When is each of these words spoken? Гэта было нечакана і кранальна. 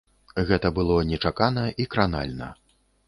Гэта 0.51 0.71
было 0.77 0.95
нечакана 1.11 1.67
і 1.85 1.87
кранальна. 1.93 2.49